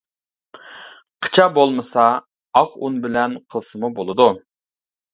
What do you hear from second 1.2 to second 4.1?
قىچا بولمىسا، ئاق ئۇن بىلەن قىلسىمۇ